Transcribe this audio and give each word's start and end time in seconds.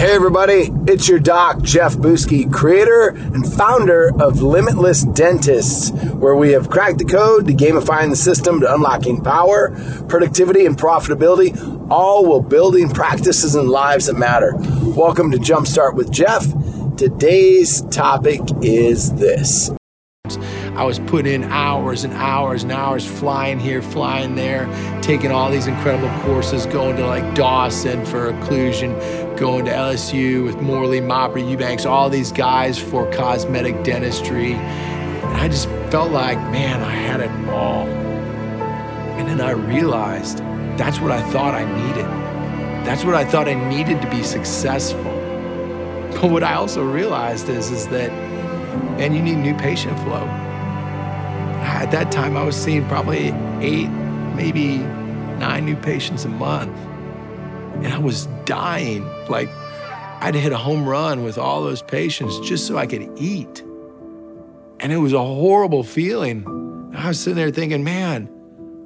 Hey, 0.00 0.14
everybody, 0.14 0.72
it's 0.86 1.10
your 1.10 1.18
doc, 1.18 1.60
Jeff 1.60 1.94
Buske, 1.94 2.50
creator 2.50 3.08
and 3.08 3.46
founder 3.46 4.10
of 4.18 4.40
Limitless 4.40 5.02
Dentists, 5.02 5.90
where 5.90 6.34
we 6.34 6.52
have 6.52 6.70
cracked 6.70 6.96
the 6.96 7.04
code 7.04 7.46
to 7.48 7.52
gamifying 7.52 8.08
the 8.08 8.16
system 8.16 8.60
to 8.60 8.74
unlocking 8.74 9.22
power, 9.22 9.76
productivity, 10.08 10.64
and 10.64 10.74
profitability, 10.74 11.54
all 11.90 12.24
while 12.24 12.40
building 12.40 12.88
practices 12.88 13.54
and 13.54 13.68
lives 13.68 14.06
that 14.06 14.16
matter. 14.16 14.54
Welcome 14.56 15.32
to 15.32 15.36
Jumpstart 15.36 15.92
with 15.92 16.10
Jeff. 16.10 16.46
Today's 16.96 17.82
topic 17.82 18.40
is 18.62 19.12
this. 19.12 19.70
I 20.80 20.84
was 20.84 20.98
putting 20.98 21.42
in 21.42 21.44
hours 21.50 22.04
and 22.04 22.14
hours 22.14 22.62
and 22.62 22.72
hours 22.72 23.06
flying 23.06 23.60
here, 23.60 23.82
flying 23.82 24.34
there, 24.34 24.64
taking 25.02 25.30
all 25.30 25.50
these 25.50 25.66
incredible 25.66 26.08
courses, 26.22 26.64
going 26.64 26.96
to 26.96 27.06
like 27.06 27.34
Dawson 27.34 28.06
for 28.06 28.32
occlusion, 28.32 28.98
going 29.38 29.66
to 29.66 29.70
LSU 29.70 30.42
with 30.42 30.58
Morley, 30.62 31.02
Mopper, 31.02 31.46
Eubanks, 31.46 31.84
all 31.84 32.08
these 32.08 32.32
guys 32.32 32.78
for 32.78 33.12
cosmetic 33.12 33.84
dentistry. 33.84 34.54
And 34.54 35.36
I 35.36 35.48
just 35.48 35.68
felt 35.90 36.12
like, 36.12 36.38
man, 36.50 36.80
I 36.80 36.92
had 36.92 37.20
it 37.20 37.30
all. 37.50 37.86
And 39.18 39.28
then 39.28 39.42
I 39.42 39.50
realized 39.50 40.38
that's 40.78 40.98
what 40.98 41.12
I 41.12 41.20
thought 41.30 41.54
I 41.54 41.66
needed. 41.88 42.06
That's 42.86 43.04
what 43.04 43.14
I 43.14 43.26
thought 43.26 43.48
I 43.48 43.68
needed 43.68 44.00
to 44.00 44.10
be 44.10 44.22
successful. 44.22 45.04
But 46.22 46.30
what 46.30 46.42
I 46.42 46.54
also 46.54 46.82
realized 46.82 47.50
is, 47.50 47.70
is 47.70 47.86
that, 47.88 48.10
man, 48.96 49.12
you 49.12 49.20
need 49.20 49.36
new 49.36 49.54
patient 49.56 49.98
flow 49.98 50.49
at 51.60 51.90
that 51.92 52.12
time, 52.12 52.36
I 52.36 52.44
was 52.44 52.56
seeing 52.56 52.86
probably 52.86 53.28
eight, 53.60 53.88
maybe 54.34 54.78
nine 55.38 55.64
new 55.64 55.76
patients 55.76 56.24
a 56.24 56.28
month. 56.28 56.76
And 57.84 57.88
I 57.88 57.98
was 57.98 58.26
dying. 58.44 59.04
Like, 59.28 59.48
I'd 60.20 60.34
hit 60.34 60.52
a 60.52 60.58
home 60.58 60.86
run 60.86 61.24
with 61.24 61.38
all 61.38 61.62
those 61.62 61.82
patients 61.82 62.38
just 62.40 62.66
so 62.66 62.76
I 62.76 62.86
could 62.86 63.10
eat. 63.16 63.62
And 64.80 64.92
it 64.92 64.98
was 64.98 65.12
a 65.12 65.22
horrible 65.22 65.82
feeling. 65.82 66.44
I 66.94 67.08
was 67.08 67.20
sitting 67.20 67.36
there 67.36 67.50
thinking, 67.50 67.84
man, 67.84 68.28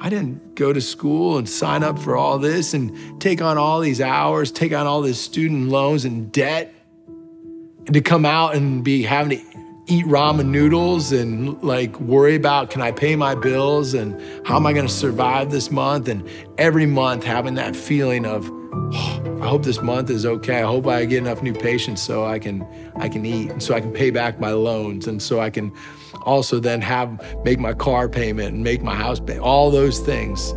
I 0.00 0.08
didn't 0.08 0.54
go 0.54 0.72
to 0.72 0.80
school 0.80 1.38
and 1.38 1.48
sign 1.48 1.82
up 1.82 1.98
for 1.98 2.16
all 2.16 2.38
this 2.38 2.72
and 2.72 3.20
take 3.20 3.42
on 3.42 3.58
all 3.58 3.80
these 3.80 4.00
hours, 4.00 4.52
take 4.52 4.72
on 4.72 4.86
all 4.86 5.02
these 5.02 5.20
student 5.20 5.68
loans 5.68 6.04
and 6.04 6.30
debt, 6.30 6.72
and 7.06 7.92
to 7.94 8.00
come 8.00 8.24
out 8.24 8.54
and 8.54 8.84
be 8.84 9.02
having 9.02 9.38
to 9.38 9.58
eat 9.88 10.04
ramen 10.04 10.48
noodles 10.48 11.12
and 11.12 11.60
like 11.62 11.98
worry 11.98 12.34
about 12.34 12.68
can 12.68 12.82
I 12.82 12.92
pay 12.92 13.16
my 13.16 13.34
bills 13.34 13.94
and 13.94 14.20
how 14.46 14.56
am 14.56 14.66
I 14.66 14.74
going 14.74 14.86
to 14.86 14.92
survive 14.92 15.50
this 15.50 15.70
month 15.70 16.08
and 16.08 16.28
every 16.58 16.84
month 16.84 17.24
having 17.24 17.54
that 17.54 17.74
feeling 17.74 18.26
of 18.26 18.50
oh, 18.50 19.38
I 19.40 19.48
hope 19.48 19.62
this 19.62 19.80
month 19.80 20.10
is 20.10 20.26
okay. 20.26 20.58
I 20.58 20.66
hope 20.66 20.86
I 20.86 21.06
get 21.06 21.18
enough 21.18 21.42
new 21.42 21.54
patients 21.54 22.02
so 22.02 22.26
I 22.26 22.38
can 22.38 22.66
I 22.96 23.08
can 23.08 23.24
eat 23.24 23.50
and 23.50 23.62
so 23.62 23.74
I 23.74 23.80
can 23.80 23.90
pay 23.90 24.10
back 24.10 24.38
my 24.38 24.52
loans 24.52 25.06
and 25.06 25.22
so 25.22 25.40
I 25.40 25.48
can 25.48 25.72
also 26.22 26.60
then 26.60 26.82
have 26.82 27.42
make 27.42 27.58
my 27.58 27.72
car 27.72 28.10
payment 28.10 28.54
and 28.54 28.62
make 28.62 28.82
my 28.82 28.94
house 28.94 29.20
pay 29.20 29.38
all 29.38 29.70
those 29.70 30.00
things. 30.00 30.52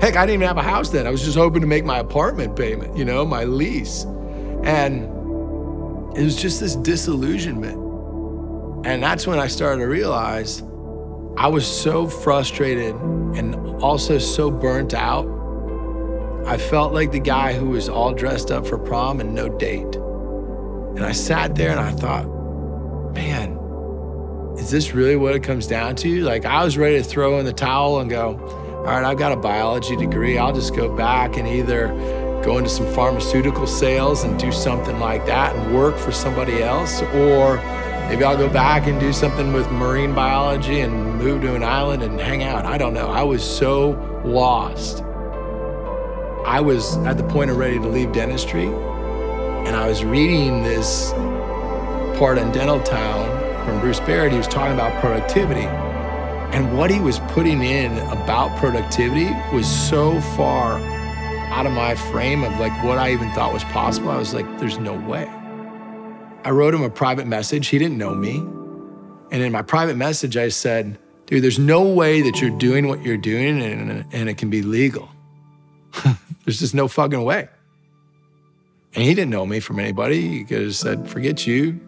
Heck, 0.00 0.14
I 0.14 0.24
didn't 0.24 0.42
even 0.42 0.46
have 0.46 0.58
a 0.58 0.62
house 0.62 0.90
then. 0.90 1.08
I 1.08 1.10
was 1.10 1.24
just 1.24 1.36
hoping 1.36 1.60
to 1.62 1.66
make 1.66 1.84
my 1.84 1.98
apartment 1.98 2.54
payment, 2.54 2.96
you 2.96 3.04
know, 3.04 3.24
my 3.24 3.42
lease. 3.42 4.04
And 4.62 5.02
it 6.16 6.22
was 6.22 6.36
just 6.40 6.60
this 6.60 6.76
disillusionment 6.76 7.87
and 8.84 9.02
that's 9.02 9.26
when 9.26 9.38
I 9.38 9.46
started 9.46 9.80
to 9.80 9.86
realize 9.86 10.62
I 11.36 11.46
was 11.48 11.66
so 11.66 12.06
frustrated 12.06 12.94
and 12.94 13.54
also 13.82 14.18
so 14.18 14.50
burnt 14.50 14.94
out. 14.94 15.26
I 16.46 16.56
felt 16.56 16.94
like 16.94 17.12
the 17.12 17.20
guy 17.20 17.52
who 17.52 17.70
was 17.70 17.88
all 17.88 18.12
dressed 18.12 18.50
up 18.50 18.66
for 18.66 18.78
prom 18.78 19.20
and 19.20 19.34
no 19.34 19.48
date. 19.48 19.96
And 20.96 21.04
I 21.04 21.12
sat 21.12 21.54
there 21.54 21.70
and 21.70 21.80
I 21.80 21.92
thought, 21.92 22.26
man, 23.14 23.56
is 24.58 24.70
this 24.70 24.94
really 24.94 25.16
what 25.16 25.34
it 25.34 25.42
comes 25.42 25.66
down 25.66 25.94
to? 25.96 26.22
Like, 26.22 26.44
I 26.44 26.64
was 26.64 26.76
ready 26.76 26.98
to 26.98 27.04
throw 27.04 27.38
in 27.38 27.44
the 27.44 27.52
towel 27.52 28.00
and 28.00 28.10
go, 28.10 28.36
all 28.78 28.84
right, 28.84 29.04
I've 29.04 29.18
got 29.18 29.30
a 29.30 29.36
biology 29.36 29.94
degree. 29.94 30.38
I'll 30.38 30.54
just 30.54 30.74
go 30.74 30.94
back 30.96 31.36
and 31.36 31.46
either 31.46 31.88
go 32.42 32.58
into 32.58 32.70
some 32.70 32.86
pharmaceutical 32.94 33.66
sales 33.66 34.24
and 34.24 34.38
do 34.40 34.50
something 34.50 34.98
like 34.98 35.26
that 35.26 35.54
and 35.54 35.74
work 35.76 35.96
for 35.96 36.10
somebody 36.10 36.62
else, 36.62 37.02
or 37.02 37.58
Maybe 38.08 38.24
I'll 38.24 38.38
go 38.38 38.48
back 38.48 38.86
and 38.86 38.98
do 38.98 39.12
something 39.12 39.52
with 39.52 39.70
marine 39.70 40.14
biology 40.14 40.80
and 40.80 41.18
move 41.18 41.42
to 41.42 41.54
an 41.54 41.62
island 41.62 42.02
and 42.02 42.18
hang 42.18 42.42
out. 42.42 42.64
I 42.64 42.78
don't 42.78 42.94
know. 42.94 43.08
I 43.10 43.22
was 43.22 43.44
so 43.44 43.90
lost. 44.24 45.02
I 46.46 46.58
was 46.62 46.96
at 46.98 47.18
the 47.18 47.24
point 47.24 47.50
of 47.50 47.58
ready 47.58 47.78
to 47.78 47.86
leave 47.86 48.12
dentistry, 48.12 48.64
and 48.64 49.76
I 49.76 49.86
was 49.86 50.06
reading 50.06 50.62
this 50.62 51.12
part 52.18 52.38
in 52.38 52.50
Dental 52.50 52.82
Town 52.82 53.66
from 53.66 53.78
Bruce 53.80 54.00
Baird. 54.00 54.32
He 54.32 54.38
was 54.38 54.48
talking 54.48 54.72
about 54.72 54.98
productivity. 55.02 55.66
And 56.56 56.78
what 56.78 56.90
he 56.90 57.00
was 57.00 57.18
putting 57.28 57.62
in 57.62 57.98
about 58.08 58.56
productivity 58.58 59.28
was 59.54 59.68
so 59.68 60.18
far 60.34 60.78
out 61.50 61.66
of 61.66 61.72
my 61.72 61.94
frame 61.94 62.42
of 62.42 62.58
like 62.58 62.72
what 62.82 62.96
I 62.96 63.12
even 63.12 63.30
thought 63.32 63.52
was 63.52 63.64
possible. 63.64 64.08
I 64.08 64.16
was 64.16 64.32
like, 64.32 64.46
there's 64.58 64.78
no 64.78 64.94
way. 64.94 65.30
I 66.44 66.50
wrote 66.50 66.74
him 66.74 66.82
a 66.82 66.90
private 66.90 67.26
message. 67.26 67.68
He 67.68 67.78
didn't 67.78 67.98
know 67.98 68.14
me. 68.14 68.38
And 69.30 69.42
in 69.42 69.52
my 69.52 69.62
private 69.62 69.96
message, 69.96 70.36
I 70.36 70.48
said, 70.48 70.98
dude, 71.26 71.42
there's 71.42 71.58
no 71.58 71.82
way 71.82 72.22
that 72.22 72.40
you're 72.40 72.56
doing 72.58 72.88
what 72.88 73.02
you're 73.02 73.16
doing 73.16 73.60
and, 73.60 74.04
and 74.12 74.28
it 74.28 74.38
can 74.38 74.48
be 74.48 74.62
legal. 74.62 75.10
there's 76.44 76.58
just 76.58 76.74
no 76.74 76.88
fucking 76.88 77.22
way. 77.22 77.48
And 78.94 79.04
he 79.04 79.14
didn't 79.14 79.30
know 79.30 79.44
me 79.44 79.60
from 79.60 79.78
anybody. 79.78 80.26
He 80.26 80.44
could 80.44 80.62
have 80.62 80.74
said, 80.74 81.08
forget 81.08 81.46
you, 81.46 81.78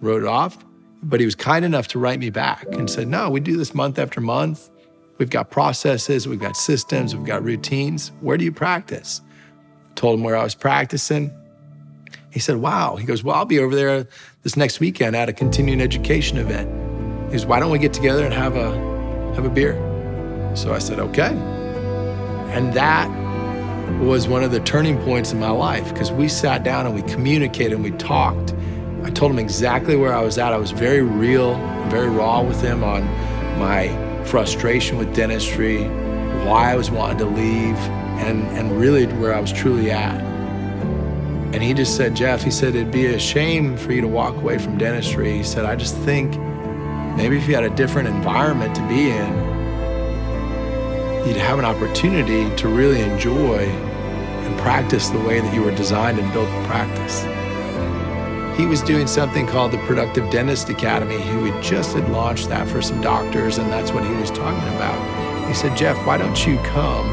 wrote 0.00 0.22
it 0.22 0.28
off. 0.28 0.56
But 1.02 1.20
he 1.20 1.26
was 1.26 1.34
kind 1.34 1.64
enough 1.64 1.88
to 1.88 1.98
write 1.98 2.20
me 2.20 2.30
back 2.30 2.66
and 2.72 2.88
said, 2.88 3.08
no, 3.08 3.28
we 3.28 3.40
do 3.40 3.56
this 3.56 3.74
month 3.74 3.98
after 3.98 4.20
month. 4.20 4.70
We've 5.18 5.30
got 5.30 5.50
processes, 5.50 6.26
we've 6.26 6.40
got 6.40 6.56
systems, 6.56 7.14
we've 7.14 7.26
got 7.26 7.44
routines. 7.44 8.10
Where 8.20 8.36
do 8.36 8.44
you 8.44 8.52
practice? 8.52 9.20
Told 9.94 10.18
him 10.18 10.24
where 10.24 10.36
I 10.36 10.42
was 10.42 10.54
practicing. 10.54 11.32
He 12.34 12.40
said, 12.40 12.56
Wow. 12.56 12.96
He 12.96 13.06
goes, 13.06 13.22
Well, 13.22 13.36
I'll 13.36 13.44
be 13.44 13.60
over 13.60 13.76
there 13.76 14.08
this 14.42 14.56
next 14.56 14.80
weekend 14.80 15.14
at 15.14 15.28
a 15.28 15.32
continuing 15.32 15.80
education 15.80 16.36
event. 16.36 16.68
He 17.26 17.32
goes, 17.32 17.46
Why 17.46 17.60
don't 17.60 17.70
we 17.70 17.78
get 17.78 17.92
together 17.92 18.24
and 18.24 18.34
have 18.34 18.56
a 18.56 18.72
have 19.36 19.44
a 19.44 19.48
beer? 19.48 19.74
So 20.56 20.74
I 20.74 20.80
said, 20.80 20.98
Okay. 20.98 21.30
And 22.52 22.74
that 22.74 23.08
was 24.00 24.26
one 24.26 24.42
of 24.42 24.50
the 24.50 24.58
turning 24.60 25.00
points 25.02 25.30
in 25.30 25.38
my 25.38 25.50
life 25.50 25.92
because 25.92 26.10
we 26.10 26.26
sat 26.26 26.64
down 26.64 26.86
and 26.86 26.94
we 26.94 27.02
communicated 27.02 27.74
and 27.74 27.84
we 27.84 27.92
talked. 27.92 28.52
I 29.04 29.10
told 29.10 29.30
him 29.30 29.38
exactly 29.38 29.94
where 29.94 30.12
I 30.12 30.20
was 30.20 30.36
at. 30.36 30.52
I 30.52 30.56
was 30.56 30.72
very 30.72 31.02
real, 31.02 31.54
very 31.88 32.08
raw 32.08 32.42
with 32.42 32.60
him 32.60 32.82
on 32.82 33.04
my 33.60 33.88
frustration 34.24 34.98
with 34.98 35.14
dentistry, 35.14 35.84
why 36.46 36.72
I 36.72 36.74
was 36.74 36.90
wanting 36.90 37.18
to 37.18 37.26
leave, 37.26 37.76
and, 38.18 38.42
and 38.58 38.72
really 38.72 39.06
where 39.06 39.32
I 39.32 39.40
was 39.40 39.52
truly 39.52 39.92
at. 39.92 40.33
And 41.54 41.62
he 41.62 41.72
just 41.72 41.96
said, 41.96 42.16
Jeff, 42.16 42.42
he 42.42 42.50
said, 42.50 42.74
it'd 42.74 42.90
be 42.90 43.06
a 43.06 43.18
shame 43.18 43.76
for 43.76 43.92
you 43.92 44.00
to 44.00 44.08
walk 44.08 44.34
away 44.34 44.58
from 44.58 44.76
dentistry. 44.76 45.36
He 45.36 45.44
said, 45.44 45.64
I 45.64 45.76
just 45.76 45.96
think 45.98 46.36
maybe 47.16 47.36
if 47.36 47.46
you 47.46 47.54
had 47.54 47.62
a 47.62 47.70
different 47.70 48.08
environment 48.08 48.74
to 48.74 48.82
be 48.88 49.08
in, 49.10 49.32
you'd 51.24 51.36
have 51.36 51.60
an 51.60 51.64
opportunity 51.64 52.52
to 52.56 52.66
really 52.66 53.02
enjoy 53.02 53.58
and 53.58 54.58
practice 54.58 55.10
the 55.10 55.20
way 55.20 55.38
that 55.38 55.54
you 55.54 55.62
were 55.62 55.70
designed 55.76 56.18
and 56.18 56.32
built 56.32 56.48
to 56.48 56.64
practice. 56.66 57.22
He 58.58 58.66
was 58.66 58.82
doing 58.82 59.06
something 59.06 59.46
called 59.46 59.70
the 59.70 59.78
Productive 59.86 60.28
Dentist 60.32 60.68
Academy. 60.70 61.20
He 61.20 61.50
had 61.50 61.62
just 61.62 61.94
had 61.94 62.10
launched 62.10 62.48
that 62.48 62.66
for 62.66 62.82
some 62.82 63.00
doctors, 63.00 63.58
and 63.58 63.70
that's 63.70 63.92
what 63.92 64.04
he 64.04 64.12
was 64.14 64.32
talking 64.32 64.74
about. 64.74 65.46
He 65.46 65.54
said, 65.54 65.76
Jeff, 65.76 66.04
why 66.04 66.18
don't 66.18 66.44
you 66.48 66.56
come 66.64 67.06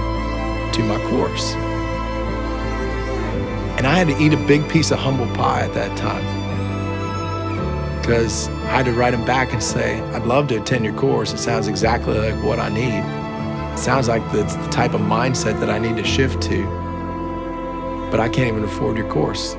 to 0.73 0.81
my 0.81 0.99
course? 1.11 1.53
And 3.81 3.87
I 3.87 3.95
had 3.95 4.09
to 4.09 4.23
eat 4.23 4.31
a 4.31 4.37
big 4.37 4.69
piece 4.69 4.91
of 4.91 4.99
humble 4.99 5.25
pie 5.33 5.61
at 5.61 5.73
that 5.73 5.97
time 5.97 6.23
because 7.99 8.47
I 8.47 8.77
had 8.77 8.85
to 8.85 8.93
write 8.93 9.15
him 9.15 9.25
back 9.25 9.53
and 9.53 9.63
say, 9.63 9.99
I'd 10.11 10.21
love 10.21 10.49
to 10.49 10.61
attend 10.61 10.85
your 10.85 10.93
course. 10.93 11.33
It 11.33 11.39
sounds 11.39 11.67
exactly 11.67 12.15
like 12.15 12.35
what 12.43 12.59
I 12.59 12.69
need. 12.69 12.99
It 13.73 13.79
sounds 13.79 14.07
like 14.07 14.21
it's 14.35 14.55
the 14.55 14.67
type 14.67 14.93
of 14.93 15.01
mindset 15.01 15.59
that 15.61 15.71
I 15.71 15.79
need 15.79 15.97
to 15.97 16.03
shift 16.03 16.43
to, 16.43 16.63
but 18.11 18.19
I 18.19 18.29
can't 18.29 18.49
even 18.49 18.63
afford 18.65 18.97
your 18.97 19.09
course. 19.09 19.55